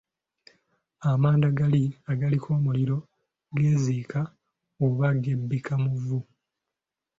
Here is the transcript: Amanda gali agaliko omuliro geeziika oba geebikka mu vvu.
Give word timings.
Amanda 1.11 1.47
gali 1.57 1.83
agaliko 2.11 2.47
omuliro 2.57 2.97
geeziika 3.57 4.19
oba 4.85 5.07
geebikka 5.23 5.73
mu 5.83 5.91
vvu. 6.01 6.19